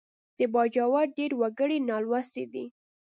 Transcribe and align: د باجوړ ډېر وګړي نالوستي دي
د 0.37 0.39
باجوړ 0.53 0.95
ډېر 1.17 1.31
وګړي 1.41 1.77
نالوستي 1.89 2.45
دي 2.53 2.65